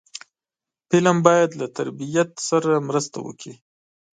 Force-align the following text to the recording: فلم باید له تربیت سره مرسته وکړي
فلم 0.89 1.17
باید 1.27 1.49
له 1.59 1.65
تربیت 1.77 2.29
سره 2.49 2.71
مرسته 2.87 3.17
وکړي 3.21 3.55